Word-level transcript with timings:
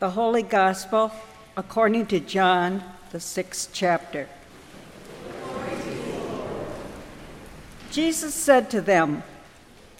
The 0.00 0.08
Holy 0.08 0.42
Gospel 0.42 1.12
according 1.58 2.06
to 2.06 2.20
John, 2.20 2.82
the 3.10 3.20
sixth 3.20 3.68
chapter. 3.74 4.30
Jesus 7.90 8.34
said 8.34 8.70
to 8.70 8.80
them, 8.80 9.22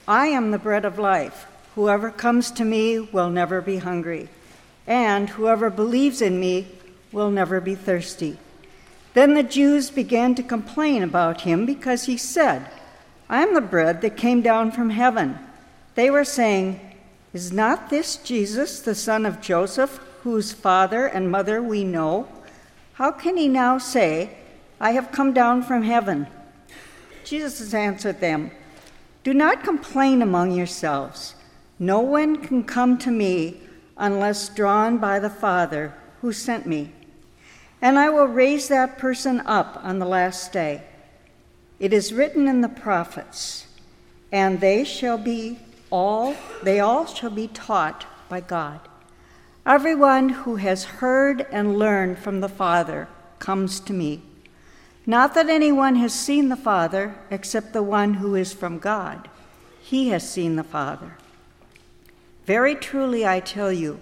I 0.09 0.29
am 0.29 0.53
the 0.53 0.59
bread 0.59 0.87
of 0.87 0.99
life. 0.99 1.47
Whoever 1.75 2.11
comes 2.11 2.51
to 2.53 2.65
me 2.65 2.99
will 2.99 3.29
never 3.29 3.61
be 3.61 3.77
hungry, 3.77 4.31
and 4.87 5.29
whoever 5.29 5.69
believes 5.69 6.23
in 6.23 6.41
me 6.41 6.69
will 7.13 7.31
never 7.31 7.61
be 7.61 7.75
thirsty. 7.75 8.39
Then 9.13 9.35
the 9.35 9.43
Jews 9.43 9.91
began 9.91 10.35
to 10.37 10.43
complain 10.43 11.03
about 11.03 11.43
him 11.43 11.67
because 11.67 12.05
he 12.05 12.17
said, 12.17 12.71
I 13.29 13.43
am 13.43 13.53
the 13.53 13.61
bread 13.61 14.01
that 14.01 14.17
came 14.17 14.41
down 14.41 14.73
from 14.73 14.89
heaven. 14.89 15.39
They 15.95 16.11
were 16.11 16.25
saying, 16.25 16.81
Is 17.33 17.53
not 17.53 17.91
this 17.91 18.17
Jesus, 18.17 18.81
the 18.81 18.95
son 18.95 19.25
of 19.25 19.41
Joseph, 19.41 20.01
whose 20.23 20.53
father 20.53 21.07
and 21.07 21.31
mother 21.31 21.63
we 21.63 21.85
know? 21.85 22.29
How 22.95 23.13
can 23.13 23.37
he 23.37 23.49
now 23.49 23.79
say, 23.79 24.37
I 24.81 24.93
have 24.93 25.13
come 25.13 25.33
down 25.33 25.63
from 25.63 25.83
heaven? 25.83 26.27
Jesus 27.25 27.73
answered 27.73 28.21
them, 28.21 28.51
Do 29.23 29.33
not 29.33 29.63
complain 29.63 30.23
among 30.23 30.53
yourselves. 30.53 31.37
No 31.79 32.01
one 32.01 32.37
can 32.37 32.65
come 32.65 32.99
to 32.99 33.11
me 33.11 33.61
unless 33.97 34.49
drawn 34.49 34.99
by 34.99 35.21
the 35.21 35.31
Father 35.31 35.95
who 36.21 36.33
sent 36.33 36.67
me. 36.67 36.93
And 37.81 37.99
I 37.99 38.11
will 38.11 38.27
raise 38.27 38.69
that 38.69 38.99
person 38.99 39.41
up 39.47 39.79
on 39.83 39.99
the 39.99 40.07
last 40.07 40.53
day. 40.53 40.83
It 41.79 41.93
is 41.93 42.13
written 42.13 42.49
in 42.49 42.61
the 42.61 42.69
prophets, 42.69 43.67
and 44.33 44.61
they 44.61 44.85
shall 44.85 45.17
be 45.17 45.61
all, 45.91 46.35
they 46.63 46.81
all 46.81 47.07
shall 47.07 47.31
be 47.31 47.49
taught 47.49 48.07
by 48.29 48.41
God. 48.41 48.81
Everyone 49.67 50.31
who 50.31 50.57
has 50.57 50.85
heard 50.85 51.47
and 51.53 51.79
learned 51.79 52.19
from 52.19 52.41
the 52.41 52.49
Father 52.49 53.09
comes 53.39 53.81
to 53.81 53.93
me. 53.93 54.23
Not 55.07 55.35
that 55.35 55.49
anyone 55.49 55.97
has 55.97 56.15
seen 56.15 56.49
the 56.49 56.57
Father 56.57 57.17
except 57.31 57.73
the 57.73 57.83
one 57.83 58.15
who 58.15 58.35
is 58.35 58.53
from 58.53 58.79
God. 58.79 59.29
He 59.81 60.11
has 60.11 60.29
seen 60.29 60.57
the 60.57 60.65
Father. 60.65 61.17
Very 62.47 62.75
truly, 62.75 63.27
I 63.27 63.41
tell 63.41 63.73
you, 63.73 64.01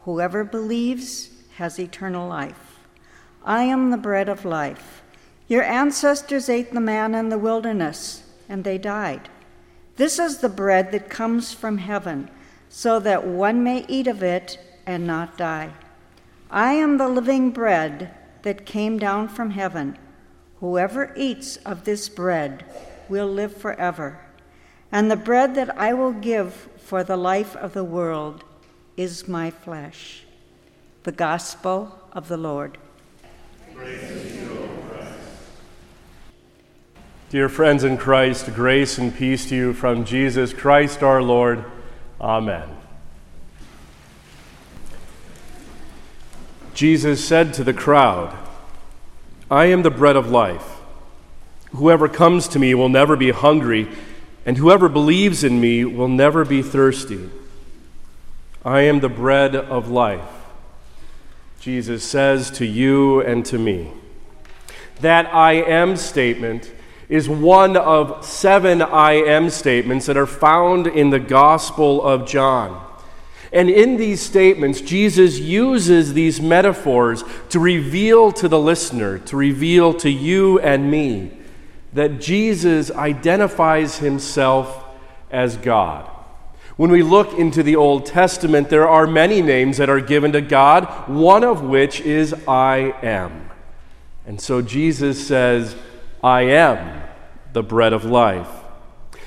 whoever 0.00 0.44
believes 0.44 1.30
has 1.56 1.78
eternal 1.78 2.28
life. 2.28 2.80
I 3.44 3.62
am 3.62 3.90
the 3.90 3.96
bread 3.96 4.28
of 4.28 4.44
life. 4.44 5.02
Your 5.48 5.62
ancestors 5.62 6.48
ate 6.48 6.72
the 6.72 6.80
manna 6.80 7.18
in 7.18 7.28
the 7.28 7.38
wilderness, 7.38 8.24
and 8.48 8.64
they 8.64 8.78
died. 8.78 9.28
This 9.96 10.18
is 10.18 10.38
the 10.38 10.48
bread 10.48 10.92
that 10.92 11.10
comes 11.10 11.52
from 11.52 11.78
heaven, 11.78 12.30
so 12.68 13.00
that 13.00 13.26
one 13.26 13.62
may 13.64 13.84
eat 13.88 14.06
of 14.06 14.22
it 14.22 14.58
and 14.86 15.06
not 15.06 15.38
die. 15.38 15.72
I 16.50 16.74
am 16.74 16.98
the 16.98 17.08
living 17.08 17.50
bread 17.50 18.14
that 18.42 18.66
came 18.66 18.98
down 18.98 19.28
from 19.28 19.50
heaven. 19.50 19.98
Whoever 20.60 21.12
eats 21.16 21.56
of 21.58 21.84
this 21.84 22.08
bread 22.08 22.64
will 23.08 23.26
live 23.26 23.56
forever. 23.56 24.20
And 24.92 25.10
the 25.10 25.16
bread 25.16 25.54
that 25.56 25.76
I 25.78 25.92
will 25.94 26.12
give 26.12 26.68
for 26.76 27.02
the 27.02 27.16
life 27.16 27.56
of 27.56 27.72
the 27.72 27.84
world 27.84 28.44
is 28.96 29.26
my 29.26 29.50
flesh. 29.50 30.24
The 31.02 31.12
Gospel 31.12 31.98
of 32.12 32.28
the 32.28 32.36
Lord. 32.36 32.78
Dear 37.28 37.48
friends 37.48 37.82
in 37.82 37.96
Christ, 37.96 38.54
grace 38.54 38.98
and 38.98 39.12
peace 39.12 39.48
to 39.48 39.56
you 39.56 39.72
from 39.72 40.04
Jesus 40.04 40.52
Christ 40.52 41.02
our 41.02 41.20
Lord. 41.20 41.64
Amen. 42.20 42.68
Jesus 46.72 47.26
said 47.26 47.52
to 47.54 47.64
the 47.64 47.74
crowd, 47.74 48.32
I 49.50 49.64
am 49.66 49.82
the 49.82 49.90
bread 49.90 50.14
of 50.14 50.30
life. 50.30 50.76
Whoever 51.72 52.08
comes 52.08 52.46
to 52.46 52.60
me 52.60 52.76
will 52.76 52.88
never 52.88 53.16
be 53.16 53.32
hungry, 53.32 53.88
and 54.44 54.56
whoever 54.56 54.88
believes 54.88 55.42
in 55.42 55.60
me 55.60 55.84
will 55.84 56.06
never 56.06 56.44
be 56.44 56.62
thirsty. 56.62 57.28
I 58.64 58.82
am 58.82 59.00
the 59.00 59.08
bread 59.08 59.56
of 59.56 59.88
life. 59.88 60.30
Jesus 61.58 62.04
says 62.04 62.52
to 62.52 62.64
you 62.64 63.20
and 63.20 63.44
to 63.46 63.58
me. 63.58 63.90
That 65.00 65.26
I 65.34 65.54
am 65.54 65.96
statement 65.96 66.70
is 67.08 67.28
one 67.28 67.76
of 67.76 68.24
seven 68.24 68.82
I 68.82 69.12
am 69.12 69.50
statements 69.50 70.06
that 70.06 70.16
are 70.16 70.26
found 70.26 70.86
in 70.86 71.10
the 71.10 71.20
Gospel 71.20 72.02
of 72.02 72.26
John. 72.26 72.84
And 73.52 73.70
in 73.70 73.96
these 73.96 74.20
statements, 74.20 74.80
Jesus 74.80 75.38
uses 75.38 76.14
these 76.14 76.40
metaphors 76.40 77.22
to 77.50 77.60
reveal 77.60 78.32
to 78.32 78.48
the 78.48 78.58
listener, 78.58 79.18
to 79.20 79.36
reveal 79.36 79.94
to 79.94 80.10
you 80.10 80.58
and 80.60 80.90
me, 80.90 81.30
that 81.92 82.20
Jesus 82.20 82.90
identifies 82.90 83.98
himself 83.98 84.84
as 85.30 85.56
God. 85.56 86.10
When 86.76 86.90
we 86.90 87.02
look 87.02 87.38
into 87.38 87.62
the 87.62 87.76
Old 87.76 88.04
Testament, 88.04 88.68
there 88.68 88.88
are 88.88 89.06
many 89.06 89.40
names 89.40 89.78
that 89.78 89.88
are 89.88 90.00
given 90.00 90.32
to 90.32 90.42
God, 90.42 91.08
one 91.08 91.42
of 91.42 91.62
which 91.62 92.00
is 92.00 92.34
I 92.46 92.94
am. 93.02 93.48
And 94.26 94.40
so 94.40 94.60
Jesus 94.60 95.26
says, 95.26 95.76
I 96.26 96.42
am 96.42 97.04
the 97.52 97.62
bread 97.62 97.92
of 97.92 98.04
life. 98.04 98.48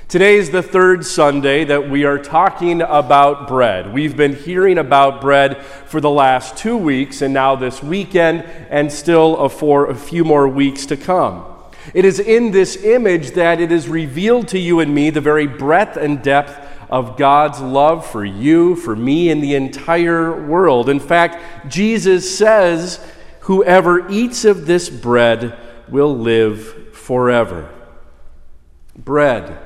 Today 0.09 0.35
is 0.35 0.49
the 0.49 0.61
third 0.61 1.05
Sunday 1.05 1.63
that 1.63 1.89
we 1.89 2.03
are 2.03 2.17
talking 2.17 2.81
about 2.81 3.47
bread. 3.47 3.93
We've 3.93 4.17
been 4.17 4.35
hearing 4.35 4.77
about 4.77 5.21
bread 5.21 5.63
for 5.63 6.01
the 6.01 6.09
last 6.09 6.57
two 6.57 6.75
weeks, 6.75 7.21
and 7.21 7.33
now 7.33 7.55
this 7.55 7.81
weekend, 7.81 8.43
and 8.69 8.91
still 8.91 9.47
for 9.47 9.89
a 9.89 9.95
few 9.95 10.25
more 10.25 10.45
weeks 10.45 10.85
to 10.87 10.97
come. 10.97 11.45
It 11.93 12.03
is 12.03 12.19
in 12.19 12.51
this 12.51 12.75
image 12.83 13.31
that 13.31 13.61
it 13.61 13.71
is 13.71 13.87
revealed 13.87 14.49
to 14.49 14.59
you 14.59 14.81
and 14.81 14.93
me 14.93 15.09
the 15.09 15.21
very 15.21 15.47
breadth 15.47 15.95
and 15.95 16.21
depth 16.21 16.59
of 16.89 17.15
God's 17.15 17.61
love 17.61 18.05
for 18.05 18.25
you, 18.25 18.75
for 18.75 18.93
me, 18.93 19.29
and 19.29 19.41
the 19.41 19.55
entire 19.55 20.45
world. 20.45 20.89
In 20.89 20.99
fact, 20.99 21.71
Jesus 21.71 22.37
says, 22.37 22.99
Whoever 23.43 24.11
eats 24.11 24.43
of 24.43 24.65
this 24.65 24.89
bread 24.89 25.57
will 25.87 26.13
live 26.13 26.88
forever. 27.09 27.67
Bread. 28.95 29.57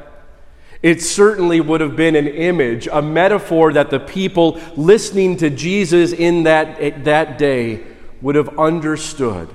It 0.82 1.02
certainly 1.02 1.60
would 1.60 1.82
have 1.82 1.98
been 1.98 2.16
an 2.16 2.26
image, 2.26 2.88
a 2.90 3.02
metaphor 3.02 3.74
that 3.74 3.90
the 3.90 4.00
people 4.00 4.62
listening 4.78 5.36
to 5.38 5.50
Jesus 5.50 6.14
in 6.14 6.44
that, 6.44 7.04
that 7.04 7.38
day 7.38 7.84
would 8.22 8.36
have 8.36 8.58
understood. 8.58 9.54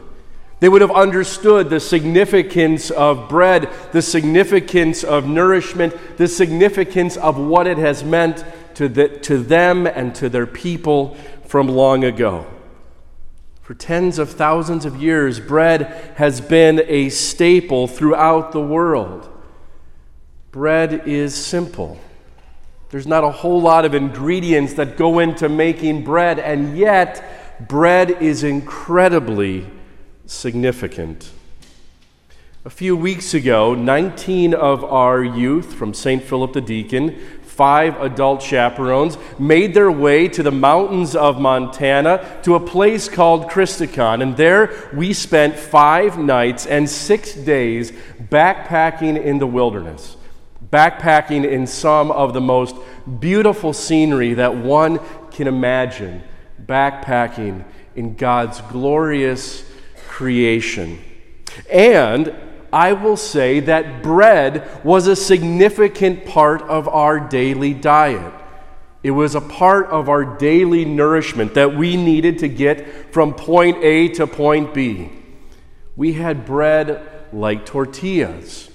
They 0.60 0.68
would 0.68 0.82
have 0.82 0.90
understood 0.90 1.70
the 1.70 1.80
significance 1.80 2.90
of 2.90 3.26
bread, 3.26 3.70
the 3.92 4.02
significance 4.02 5.02
of 5.02 5.26
nourishment, 5.26 6.18
the 6.18 6.28
significance 6.28 7.16
of 7.16 7.38
what 7.38 7.66
it 7.66 7.78
has 7.78 8.04
meant 8.04 8.44
to, 8.74 8.90
the, 8.90 9.08
to 9.20 9.38
them 9.38 9.86
and 9.86 10.14
to 10.16 10.28
their 10.28 10.46
people 10.46 11.16
from 11.46 11.68
long 11.68 12.04
ago. 12.04 12.44
For 13.68 13.74
tens 13.74 14.18
of 14.18 14.30
thousands 14.30 14.86
of 14.86 14.96
years, 14.96 15.40
bread 15.40 16.14
has 16.16 16.40
been 16.40 16.80
a 16.86 17.10
staple 17.10 17.86
throughout 17.86 18.52
the 18.52 18.62
world. 18.62 19.28
Bread 20.52 21.06
is 21.06 21.34
simple. 21.34 22.00
There's 22.88 23.06
not 23.06 23.24
a 23.24 23.30
whole 23.30 23.60
lot 23.60 23.84
of 23.84 23.94
ingredients 23.94 24.72
that 24.72 24.96
go 24.96 25.18
into 25.18 25.50
making 25.50 26.04
bread, 26.04 26.38
and 26.38 26.78
yet, 26.78 27.68
bread 27.68 28.10
is 28.22 28.42
incredibly 28.42 29.66
significant. 30.24 31.30
A 32.64 32.70
few 32.70 32.96
weeks 32.96 33.34
ago, 33.34 33.74
19 33.74 34.54
of 34.54 34.82
our 34.82 35.22
youth 35.22 35.74
from 35.74 35.92
St. 35.92 36.22
Philip 36.22 36.54
the 36.54 36.62
Deacon, 36.62 37.18
five 37.58 38.00
adult 38.00 38.40
chaperones, 38.40 39.18
made 39.36 39.74
their 39.74 39.90
way 39.90 40.28
to 40.28 40.44
the 40.44 40.52
mountains 40.52 41.16
of 41.16 41.40
Montana 41.40 42.38
to 42.44 42.54
a 42.54 42.60
place 42.60 43.08
called 43.08 43.50
Christikon. 43.50 44.22
And 44.22 44.36
there 44.36 44.88
we 44.94 45.12
spent 45.12 45.56
five 45.56 46.16
nights 46.16 46.66
and 46.66 46.88
six 46.88 47.34
days 47.34 47.90
backpacking 48.30 49.20
in 49.20 49.38
the 49.38 49.46
wilderness, 49.48 50.16
backpacking 50.70 51.44
in 51.50 51.66
some 51.66 52.12
of 52.12 52.32
the 52.32 52.40
most 52.40 52.76
beautiful 53.18 53.72
scenery 53.72 54.34
that 54.34 54.54
one 54.54 55.00
can 55.32 55.48
imagine, 55.48 56.22
backpacking 56.64 57.64
in 57.96 58.14
God's 58.14 58.60
glorious 58.70 59.64
creation. 60.06 61.02
And 61.68 62.32
I 62.72 62.92
will 62.92 63.16
say 63.16 63.60
that 63.60 64.02
bread 64.02 64.68
was 64.84 65.06
a 65.06 65.16
significant 65.16 66.26
part 66.26 66.62
of 66.62 66.88
our 66.88 67.18
daily 67.18 67.72
diet. 67.74 68.34
It 69.02 69.12
was 69.12 69.34
a 69.34 69.40
part 69.40 69.86
of 69.86 70.08
our 70.08 70.24
daily 70.24 70.84
nourishment 70.84 71.54
that 71.54 71.74
we 71.76 71.96
needed 71.96 72.38
to 72.40 72.48
get 72.48 73.12
from 73.12 73.32
point 73.32 73.82
A 73.82 74.08
to 74.08 74.26
point 74.26 74.74
B. 74.74 75.10
We 75.96 76.14
had 76.14 76.44
bread 76.44 77.06
like 77.32 77.64
tortillas. 77.64 78.67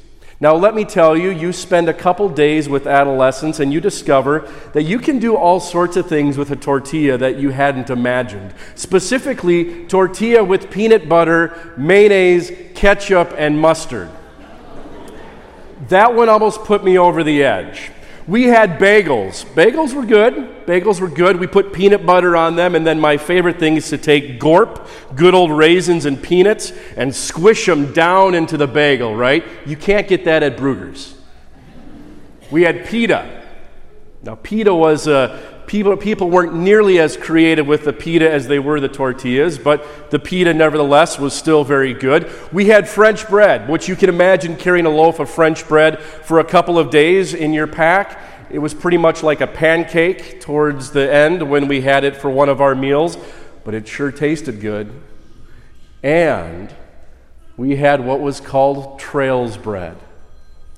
Now, 0.43 0.55
let 0.57 0.75
me 0.75 0.83
tell 0.83 1.15
you, 1.15 1.29
you 1.29 1.53
spend 1.53 1.87
a 1.87 1.93
couple 1.93 2.27
days 2.27 2.67
with 2.67 2.85
adolescents 2.85 3.61
and 3.61 3.71
you 3.71 3.79
discover 3.79 4.45
that 4.73 4.83
you 4.83 4.99
can 4.99 5.17
do 5.17 5.37
all 5.37 5.61
sorts 5.61 5.95
of 5.95 6.09
things 6.09 6.37
with 6.37 6.51
a 6.51 6.55
tortilla 6.57 7.17
that 7.17 7.37
you 7.37 7.51
hadn't 7.51 7.89
imagined. 7.89 8.53
Specifically, 8.75 9.85
tortilla 9.85 10.43
with 10.43 10.69
peanut 10.69 11.07
butter, 11.07 11.73
mayonnaise, 11.77 12.51
ketchup, 12.75 13.33
and 13.37 13.57
mustard. 13.57 14.09
That 15.87 16.13
one 16.13 16.27
almost 16.27 16.65
put 16.65 16.83
me 16.83 16.97
over 16.97 17.23
the 17.23 17.41
edge. 17.41 17.91
We 18.25 18.43
had 18.43 18.79
bagels. 18.79 19.45
Bagels 19.53 19.93
were 19.93 20.05
good. 20.05 20.65
Bagels 20.65 21.01
were 21.01 21.09
good. 21.09 21.39
We 21.39 21.47
put 21.47 21.73
peanut 21.73 22.05
butter 22.05 22.37
on 22.37 22.55
them, 22.55 22.73
and 22.75 22.87
then 22.87 22.99
my 22.99 23.17
favorite 23.17 23.59
thing 23.59 23.75
is 23.75 23.89
to 23.89 23.97
take 23.97 24.39
Gorp, 24.39 24.87
good 25.15 25.33
old 25.33 25.51
raisins 25.51 26.05
and 26.05 26.21
peanuts, 26.21 26.71
and 26.95 27.13
squish 27.13 27.65
them 27.65 27.91
down 27.91 28.33
into 28.33 28.55
the 28.55 28.67
bagel, 28.67 29.15
right? 29.15 29.43
You 29.65 29.75
can't 29.75 30.07
get 30.07 30.23
that 30.25 30.41
at 30.41 30.55
Bruegger's. 30.55 31.15
We 32.49 32.61
had 32.61 32.85
pita. 32.85 33.43
Now, 34.21 34.35
pita 34.35 34.73
was 34.73 35.07
a 35.07 35.52
people, 35.67 35.95
people 35.97 36.29
weren't 36.29 36.53
nearly 36.53 36.99
as 36.99 37.17
creative 37.17 37.67
with 37.67 37.85
the 37.85 37.93
pita 37.93 38.29
as 38.29 38.47
they 38.47 38.59
were 38.59 38.79
the 38.79 38.87
tortillas, 38.87 39.57
but 39.57 40.11
the 40.11 40.19
pita 40.19 40.53
nevertheless 40.53 41.19
was 41.19 41.33
still 41.33 41.63
very 41.63 41.93
good. 41.93 42.29
We 42.51 42.65
had 42.65 42.87
French 42.87 43.27
bread, 43.27 43.69
which 43.69 43.87
you 43.87 43.95
can 43.95 44.09
imagine 44.09 44.55
carrying 44.55 44.85
a 44.85 44.89
loaf 44.89 45.19
of 45.19 45.29
French 45.29 45.67
bread 45.67 45.99
for 45.99 46.39
a 46.39 46.43
couple 46.43 46.77
of 46.77 46.89
days 46.89 47.33
in 47.33 47.53
your 47.53 47.67
pack. 47.67 48.19
It 48.49 48.59
was 48.59 48.73
pretty 48.73 48.97
much 48.97 49.23
like 49.23 49.41
a 49.41 49.47
pancake 49.47 50.39
towards 50.39 50.91
the 50.91 51.11
end 51.11 51.49
when 51.49 51.67
we 51.67 51.81
had 51.81 52.03
it 52.03 52.15
for 52.15 52.29
one 52.29 52.49
of 52.49 52.61
our 52.61 52.75
meals, 52.75 53.17
but 53.63 53.73
it 53.73 53.87
sure 53.87 54.11
tasted 54.11 54.61
good. 54.61 54.91
And 56.03 56.73
we 57.57 57.75
had 57.75 58.05
what 58.05 58.19
was 58.19 58.39
called 58.39 58.99
trails 58.99 59.57
bread. 59.57 59.97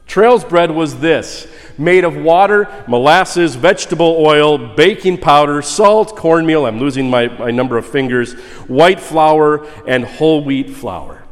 Trails 0.07 0.43
bread 0.43 0.71
was 0.71 0.99
this 0.99 1.47
made 1.77 2.03
of 2.03 2.15
water, 2.15 2.69
molasses, 2.87 3.55
vegetable 3.55 4.15
oil, 4.17 4.57
baking 4.57 5.17
powder, 5.17 5.61
salt, 5.61 6.15
cornmeal, 6.15 6.65
I'm 6.65 6.79
losing 6.79 7.09
my, 7.09 7.27
my 7.27 7.51
number 7.51 7.77
of 7.77 7.85
fingers, 7.85 8.33
white 8.67 8.99
flour, 8.99 9.65
and 9.85 10.05
whole 10.05 10.43
wheat 10.43 10.69
flour. 10.69 11.23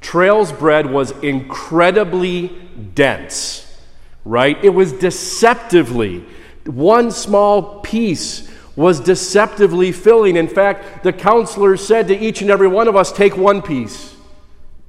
Trails 0.00 0.52
bread 0.52 0.86
was 0.90 1.10
incredibly 1.22 2.48
dense, 2.94 3.78
right? 4.24 4.56
It 4.64 4.70
was 4.70 4.92
deceptively, 4.92 6.24
one 6.64 7.10
small 7.10 7.80
piece 7.80 8.50
was 8.74 9.00
deceptively 9.00 9.92
filling. 9.92 10.36
In 10.36 10.48
fact, 10.48 11.04
the 11.04 11.12
counselor 11.12 11.76
said 11.76 12.08
to 12.08 12.18
each 12.18 12.40
and 12.40 12.50
every 12.50 12.68
one 12.68 12.88
of 12.88 12.96
us, 12.96 13.12
Take 13.12 13.36
one 13.36 13.60
piece. 13.60 14.16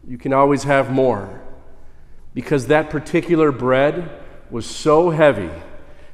You 0.08 0.18
can 0.18 0.32
always 0.32 0.64
have 0.64 0.90
more 0.90 1.43
because 2.34 2.68
that 2.68 2.90
particular 2.90 3.52
bread 3.52 4.10
was 4.50 4.66
so 4.66 5.10
heavy, 5.10 5.52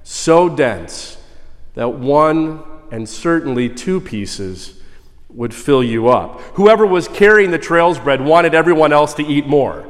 so 0.03 0.49
dense, 0.49 1.17
that 1.75 1.93
one 1.93 2.63
and 2.91 3.07
certainly 3.07 3.69
two 3.69 4.01
pieces 4.01 4.81
would 5.29 5.53
fill 5.53 5.83
you 5.83 6.07
up. 6.07 6.41
Whoever 6.55 6.85
was 6.85 7.07
carrying 7.07 7.51
the 7.51 7.59
trails 7.59 7.99
bread 7.99 8.21
wanted 8.21 8.55
everyone 8.55 8.91
else 8.91 9.13
to 9.15 9.23
eat 9.23 9.47
more, 9.47 9.85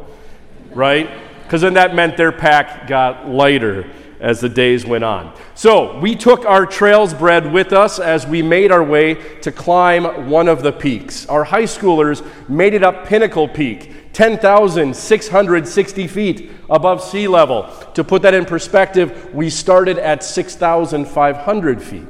right? 0.74 1.10
Because 1.44 1.62
then 1.62 1.76
that 1.76 1.96
meant 1.96 2.18
their 2.18 2.32
pack 2.32 2.88
got 2.88 3.28
lighter 3.28 3.90
as 4.20 4.40
the 4.42 4.50
days 4.50 4.86
went 4.86 5.04
on. 5.04 5.34
So 5.56 5.98
we 6.00 6.16
took 6.16 6.46
our 6.46 6.66
trails 6.66 7.14
bread 7.14 7.52
with 7.52 7.74
us 7.74 8.00
as 8.00 8.28
we 8.28 8.42
made 8.42 8.72
our 8.72 8.84
way 8.84 9.16
to 9.42 9.52
climb 9.52 10.30
one 10.30 10.48
of 10.48 10.62
the 10.62 10.72
peaks. 10.72 11.26
Our 11.28 11.44
high 11.44 11.64
schoolers 11.64 12.26
made 12.50 12.74
it 12.74 12.84
up 12.84 13.06
Pinnacle 13.06 13.48
Peak. 13.48 13.96
10,660 14.14 16.08
feet 16.08 16.52
above 16.70 17.02
sea 17.02 17.28
level. 17.28 17.72
To 17.94 18.04
put 18.04 18.24
that 18.24 18.34
in 18.34 18.46
perspective, 18.46 19.34
we 19.34 19.50
started 19.50 19.98
at 19.98 20.24
6,500 20.24 21.82
feet. 21.82 22.08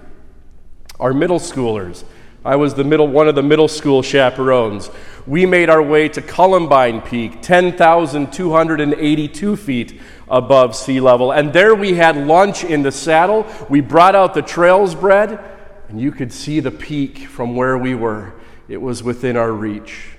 Our 1.00 1.14
middle 1.14 1.40
schoolers, 1.40 2.04
I 2.46 2.56
was 2.56 2.74
the 2.74 2.86
middle, 2.86 3.08
one 3.08 3.28
of 3.28 3.36
the 3.36 3.44
middle 3.44 3.68
school 3.68 4.02
chaperones. 4.02 4.90
We 5.28 5.46
made 5.46 5.70
our 5.70 5.84
way 5.84 6.08
to 6.10 6.22
Columbine 6.22 7.02
Peak, 7.02 7.42
10,282 7.42 9.56
feet 9.58 10.00
above 10.30 10.74
sea 10.74 11.02
level. 11.02 11.34
And 11.34 11.52
there 11.52 11.76
we 11.76 11.96
had 11.96 12.16
lunch 12.16 12.64
in 12.64 12.82
the 12.82 12.94
saddle. 12.94 13.46
We 13.68 13.82
brought 13.82 14.16
out 14.16 14.34
the 14.34 14.42
trails 14.42 14.96
bread, 14.96 15.38
and 15.90 16.00
you 16.00 16.14
could 16.14 16.32
see 16.32 16.62
the 16.62 16.72
peak 16.72 17.28
from 17.28 17.58
where 17.58 17.78
we 17.78 17.94
were. 17.94 18.32
It 18.70 18.82
was 18.82 19.04
within 19.04 19.36
our 19.36 19.52
reach. 19.52 20.12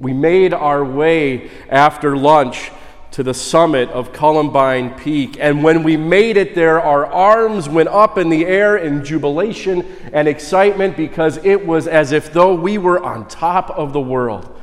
We 0.00 0.12
made 0.12 0.52
our 0.52 0.84
way 0.84 1.52
after 1.68 2.16
lunch 2.16 2.72
to 3.12 3.22
the 3.22 3.34
summit 3.34 3.88
of 3.90 4.12
Columbine 4.12 4.94
Peak. 4.98 5.36
And 5.40 5.64
when 5.64 5.82
we 5.82 5.96
made 5.96 6.36
it 6.36 6.54
there, 6.54 6.80
our 6.80 7.06
arms 7.06 7.68
went 7.68 7.88
up 7.88 8.18
in 8.18 8.28
the 8.28 8.46
air 8.46 8.76
in 8.76 9.04
jubilation 9.04 9.84
and 10.12 10.28
excitement 10.28 10.96
because 10.96 11.38
it 11.38 11.66
was 11.66 11.88
as 11.88 12.12
if 12.12 12.32
though 12.32 12.54
we 12.54 12.78
were 12.78 13.02
on 13.02 13.26
top 13.28 13.70
of 13.70 13.92
the 13.92 14.00
world. 14.00 14.56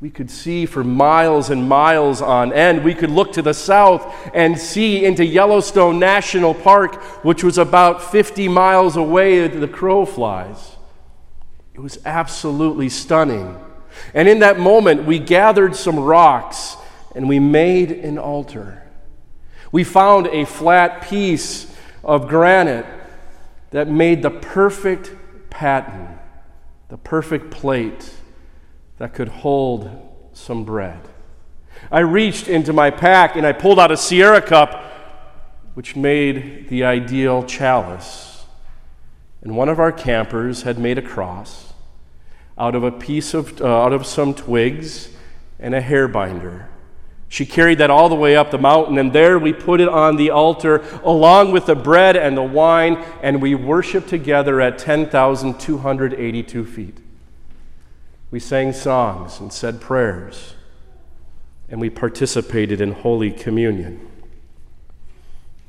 We 0.00 0.10
could 0.10 0.30
see 0.30 0.64
for 0.64 0.84
miles 0.84 1.50
and 1.50 1.68
miles 1.68 2.22
on 2.22 2.52
end. 2.52 2.84
We 2.84 2.94
could 2.94 3.10
look 3.10 3.32
to 3.32 3.42
the 3.42 3.54
south 3.54 4.14
and 4.32 4.56
see 4.56 5.04
into 5.04 5.24
Yellowstone 5.24 5.98
National 5.98 6.54
Park, 6.54 7.02
which 7.24 7.42
was 7.42 7.58
about 7.58 8.02
50 8.02 8.46
miles 8.46 8.96
away 8.96 9.48
the 9.48 9.66
crow 9.66 10.04
flies. 10.04 10.76
It 11.74 11.80
was 11.80 11.98
absolutely 12.04 12.88
stunning. 12.88 13.56
And 14.14 14.28
in 14.28 14.38
that 14.40 14.60
moment, 14.60 15.04
we 15.04 15.18
gathered 15.18 15.74
some 15.74 15.98
rocks 15.98 16.76
and 17.14 17.28
we 17.28 17.38
made 17.38 17.90
an 17.90 18.18
altar. 18.18 18.82
We 19.72 19.84
found 19.84 20.26
a 20.28 20.44
flat 20.44 21.08
piece 21.08 21.74
of 22.02 22.28
granite 22.28 22.86
that 23.70 23.88
made 23.88 24.22
the 24.22 24.30
perfect 24.30 25.12
paten, 25.50 26.18
the 26.88 26.96
perfect 26.96 27.50
plate 27.50 28.14
that 28.98 29.14
could 29.14 29.28
hold 29.28 29.90
some 30.32 30.64
bread. 30.64 31.00
I 31.90 32.00
reached 32.00 32.48
into 32.48 32.72
my 32.72 32.90
pack 32.90 33.36
and 33.36 33.46
I 33.46 33.52
pulled 33.52 33.78
out 33.78 33.90
a 33.90 33.96
Sierra 33.96 34.40
cup, 34.40 34.84
which 35.74 35.96
made 35.96 36.68
the 36.68 36.84
ideal 36.84 37.44
chalice. 37.44 38.44
And 39.42 39.56
one 39.56 39.68
of 39.68 39.78
our 39.78 39.92
campers 39.92 40.62
had 40.62 40.78
made 40.78 40.98
a 40.98 41.02
cross 41.02 41.72
out 42.58 42.74
of 42.74 42.82
a 42.82 42.90
piece 42.90 43.34
of, 43.34 43.60
uh, 43.60 43.82
out 43.82 43.92
of 43.92 44.04
some 44.04 44.34
twigs 44.34 45.10
and 45.60 45.74
a 45.74 45.80
hair 45.80 46.08
binder. 46.08 46.68
She 47.28 47.44
carried 47.44 47.78
that 47.78 47.90
all 47.90 48.08
the 48.08 48.14
way 48.14 48.36
up 48.36 48.50
the 48.50 48.58
mountain, 48.58 48.96
and 48.96 49.12
there 49.12 49.38
we 49.38 49.52
put 49.52 49.80
it 49.80 49.88
on 49.88 50.16
the 50.16 50.30
altar 50.30 50.82
along 51.04 51.52
with 51.52 51.66
the 51.66 51.74
bread 51.74 52.16
and 52.16 52.36
the 52.36 52.42
wine, 52.42 53.04
and 53.22 53.42
we 53.42 53.54
worshiped 53.54 54.08
together 54.08 54.60
at 54.60 54.78
10,282 54.78 56.64
feet. 56.64 56.98
We 58.30 58.40
sang 58.40 58.72
songs 58.72 59.40
and 59.40 59.52
said 59.52 59.80
prayers, 59.80 60.54
and 61.68 61.80
we 61.80 61.90
participated 61.90 62.80
in 62.80 62.92
Holy 62.92 63.30
Communion. 63.30 64.00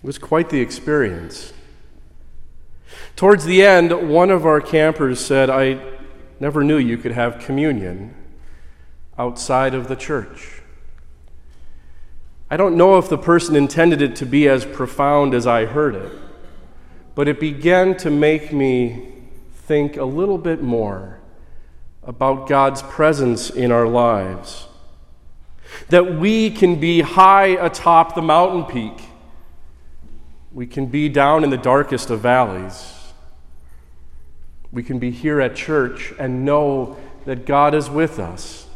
It 0.02 0.08
was 0.08 0.18
quite 0.18 0.50
the 0.50 0.62
experience. 0.62 1.52
Towards 3.18 3.44
the 3.44 3.64
end, 3.64 4.10
one 4.10 4.32
of 4.32 4.46
our 4.46 4.62
campers 4.62 5.20
said, 5.20 5.50
I 5.50 5.82
never 6.40 6.64
knew 6.64 6.78
you 6.78 6.98
could 6.98 7.12
have 7.12 7.40
communion 7.40 8.16
outside 9.18 9.74
of 9.74 9.90
the 9.90 9.98
church. 9.98 10.59
I 12.52 12.58
don't 12.58 12.76
know 12.76 12.98
if 12.98 13.10
the 13.10 13.18
person 13.18 13.56
intended 13.56 14.02
it 14.02 14.16
to 14.18 14.26
be 14.26 14.48
as 14.50 14.66
profound 14.66 15.34
as 15.34 15.46
I 15.46 15.66
heard 15.66 15.96
it, 15.96 16.12
but 17.14 17.28
it 17.28 17.40
began 17.40 17.96
to 17.98 18.10
make 18.10 18.52
me 18.52 19.08
think 19.52 19.98
a 19.98 20.04
little 20.04 20.40
bit 20.40 20.64
more 20.64 21.20
about 22.04 22.48
God's 22.48 22.82
presence 22.82 23.52
in 23.52 23.72
our 23.72 23.88
lives. 23.88 24.68
That 25.90 26.16
we 26.16 26.50
can 26.50 26.80
be 26.80 27.02
high 27.02 27.50
atop 27.50 28.16
the 28.16 28.24
mountain 28.24 28.66
peak, 28.66 29.06
we 30.52 30.66
can 30.66 30.88
be 30.88 31.08
down 31.08 31.44
in 31.44 31.52
the 31.52 31.58
darkest 31.58 32.10
of 32.10 32.22
valleys. 32.22 32.96
We 34.72 34.84
can 34.84 35.00
be 35.00 35.12
here 35.12 35.42
at 35.42 35.56
church 35.56 36.14
and 36.20 36.46
know 36.46 36.98
that 37.26 37.46
God 37.46 37.74
is 37.74 37.90
with 37.90 38.20
us. 38.20 38.68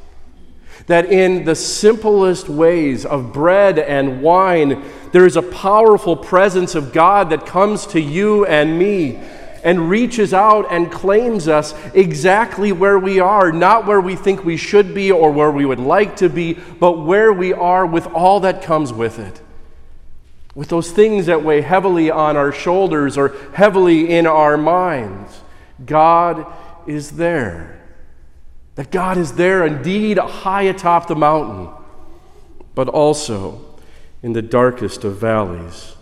That 0.88 1.06
in 1.06 1.46
the 1.46 1.56
simplest 1.56 2.50
ways 2.50 3.06
of 3.06 3.32
bread 3.32 3.80
and 3.80 4.22
wine, 4.22 4.84
there 5.12 5.26
is 5.26 5.38
a 5.38 5.42
powerful 5.42 6.16
presence 6.16 6.76
of 6.76 6.92
God 6.92 7.30
that 7.30 7.46
comes 7.46 7.88
to 7.88 8.02
you 8.02 8.46
and 8.46 8.78
me 8.78 9.20
and 9.64 9.90
reaches 9.90 10.34
out 10.34 10.68
and 10.70 10.92
claims 10.92 11.48
us 11.48 11.74
exactly 11.94 12.72
where 12.72 13.00
we 13.00 13.20
are, 13.20 13.52
not 13.52 13.88
where 13.88 14.02
we 14.02 14.16
think 14.16 14.44
we 14.44 14.58
should 14.58 14.94
be 14.94 15.12
or 15.12 15.32
where 15.32 15.52
we 15.52 15.66
would 15.66 15.80
like 15.80 16.18
to 16.18 16.30
be, 16.30 16.54
but 16.54 17.00
where 17.00 17.32
we 17.32 17.54
are 17.54 17.86
with 17.86 18.06
all 18.08 18.42
that 18.42 18.62
comes 18.62 18.92
with 18.92 19.20
it. 19.20 19.42
With 20.54 20.68
those 20.68 20.92
things 20.92 21.28
that 21.28 21.44
weigh 21.44 21.62
heavily 21.62 22.12
on 22.12 22.36
our 22.36 22.52
shoulders 22.52 23.18
or 23.18 23.36
heavily 23.54 24.10
in 24.10 24.28
our 24.28 24.58
minds. 24.58 25.42
God 25.86 26.46
is 26.86 27.12
there. 27.12 27.83
That 28.76 28.92
God 28.92 29.18
is 29.18 29.34
there 29.34 29.66
indeed 29.66 30.18
high 30.18 30.64
atop 30.64 31.08
the 31.08 31.16
mountain, 31.16 31.70
but 32.74 32.88
also 32.90 33.64
in 34.24 34.34
the 34.34 34.42
darkest 34.42 35.04
of 35.04 35.18
valleys. 35.18 35.96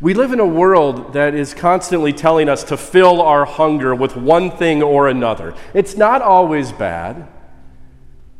We 0.00 0.14
live 0.14 0.32
in 0.32 0.38
a 0.38 0.46
world 0.46 1.12
that 1.14 1.34
is 1.34 1.54
constantly 1.54 2.12
telling 2.12 2.48
us 2.48 2.62
to 2.64 2.76
fill 2.76 3.20
our 3.20 3.44
hunger 3.44 3.94
with 3.94 4.16
one 4.16 4.50
thing 4.50 4.82
or 4.82 5.08
another. 5.08 5.54
It's 5.74 5.96
not 5.96 6.22
always 6.22 6.70
bad, 6.70 7.28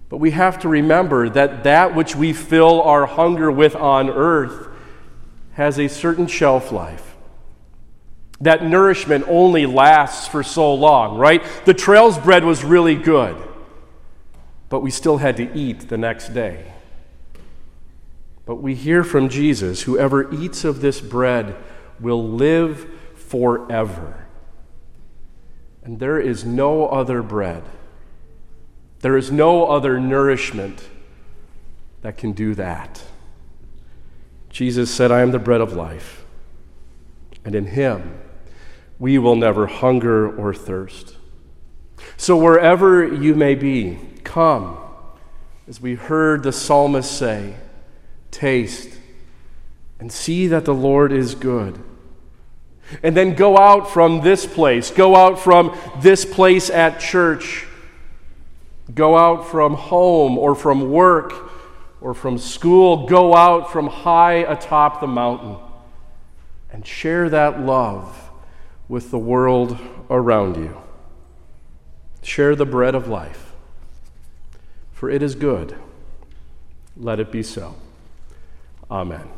but 0.08 0.18
we 0.18 0.30
have 0.30 0.60
to 0.60 0.68
remember 0.68 1.28
that 1.28 1.64
that 1.64 1.94
which 1.94 2.14
we 2.14 2.32
fill 2.32 2.80
our 2.82 3.06
hunger 3.06 3.50
with 3.50 3.74
on 3.74 4.08
earth 4.08 4.68
has 5.52 5.78
a 5.78 5.88
certain 5.88 6.28
shelf 6.28 6.70
life. 6.70 7.07
That 8.40 8.64
nourishment 8.64 9.24
only 9.26 9.66
lasts 9.66 10.28
for 10.28 10.42
so 10.42 10.72
long, 10.72 11.18
right? 11.18 11.42
The 11.64 11.74
trails 11.74 12.18
bread 12.18 12.44
was 12.44 12.62
really 12.62 12.94
good, 12.94 13.36
but 14.68 14.80
we 14.80 14.90
still 14.90 15.18
had 15.18 15.36
to 15.38 15.52
eat 15.58 15.88
the 15.88 15.98
next 15.98 16.28
day. 16.28 16.72
But 18.46 18.56
we 18.56 18.74
hear 18.74 19.02
from 19.02 19.28
Jesus 19.28 19.82
whoever 19.82 20.32
eats 20.32 20.64
of 20.64 20.80
this 20.80 21.00
bread 21.00 21.56
will 21.98 22.26
live 22.28 22.88
forever. 23.16 24.26
And 25.82 25.98
there 25.98 26.20
is 26.20 26.44
no 26.44 26.86
other 26.86 27.22
bread, 27.22 27.64
there 29.00 29.16
is 29.16 29.32
no 29.32 29.66
other 29.66 29.98
nourishment 29.98 30.88
that 32.02 32.16
can 32.16 32.32
do 32.32 32.54
that. 32.54 33.02
Jesus 34.50 34.90
said, 34.90 35.10
I 35.10 35.20
am 35.20 35.32
the 35.32 35.38
bread 35.38 35.60
of 35.60 35.72
life, 35.72 36.24
and 37.44 37.54
in 37.54 37.66
him 37.66 38.18
we 38.98 39.18
will 39.18 39.36
never 39.36 39.66
hunger 39.66 40.28
or 40.28 40.52
thirst. 40.52 41.16
So, 42.16 42.36
wherever 42.36 43.06
you 43.06 43.34
may 43.34 43.54
be, 43.54 43.98
come, 44.24 44.78
as 45.68 45.80
we 45.80 45.94
heard 45.94 46.42
the 46.42 46.52
psalmist 46.52 47.10
say 47.16 47.56
taste, 48.30 48.98
and 50.00 50.12
see 50.12 50.46
that 50.48 50.64
the 50.64 50.74
Lord 50.74 51.12
is 51.12 51.34
good. 51.34 51.82
And 53.02 53.16
then 53.16 53.34
go 53.34 53.58
out 53.58 53.90
from 53.90 54.22
this 54.22 54.46
place, 54.46 54.90
go 54.90 55.14
out 55.14 55.38
from 55.38 55.76
this 56.00 56.24
place 56.24 56.70
at 56.70 57.00
church, 57.00 57.66
go 58.94 59.16
out 59.16 59.48
from 59.48 59.74
home 59.74 60.38
or 60.38 60.54
from 60.54 60.90
work 60.90 61.50
or 62.00 62.14
from 62.14 62.38
school, 62.38 63.06
go 63.06 63.34
out 63.34 63.72
from 63.72 63.88
high 63.88 64.36
atop 64.36 65.00
the 65.00 65.06
mountain 65.06 65.56
and 66.70 66.86
share 66.86 67.28
that 67.28 67.60
love 67.60 68.27
with 68.88 69.10
the 69.10 69.18
world 69.18 69.78
around 70.10 70.56
you. 70.56 70.76
Share 72.22 72.56
the 72.56 72.66
bread 72.66 72.94
of 72.94 73.06
life, 73.08 73.52
for 74.92 75.10
it 75.10 75.22
is 75.22 75.34
good. 75.34 75.76
Let 76.96 77.20
it 77.20 77.30
be 77.30 77.42
so. 77.42 77.74
Amen. 78.90 79.37